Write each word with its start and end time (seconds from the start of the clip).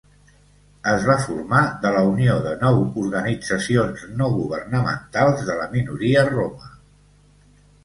Es 0.93 1.03
va 1.09 1.17
formar 1.25 1.59
de 1.83 1.91
la 1.95 2.01
unió 2.13 2.37
de 2.47 2.55
nou 2.63 2.81
organitzacions 3.03 4.07
no-governamentals 4.23 5.47
de 5.53 5.61
la 5.63 5.71
minoria 5.77 6.27
roma. 6.35 6.75